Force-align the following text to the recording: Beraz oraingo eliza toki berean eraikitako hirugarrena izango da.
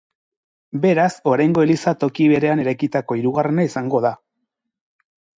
Beraz 0.85 1.09
oraingo 1.33 1.65
eliza 1.67 1.91
toki 2.03 2.25
berean 2.31 2.63
eraikitako 2.63 3.17
hirugarrena 3.19 3.67
izango 3.67 4.01
da. 4.07 4.13